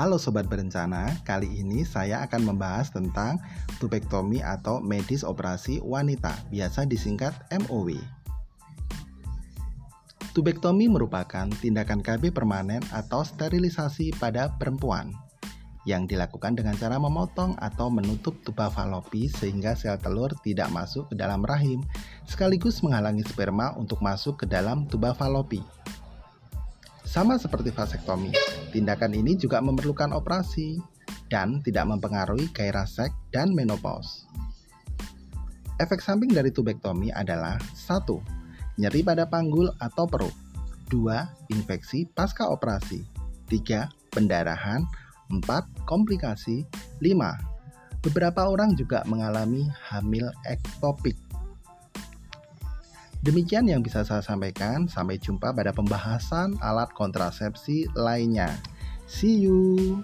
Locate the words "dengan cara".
16.56-16.96